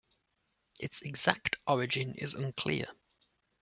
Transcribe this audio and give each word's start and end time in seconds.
Its 0.79 1.03
exact 1.03 1.57
origin 1.67 2.15
is 2.15 2.33
unclear. 2.33 2.87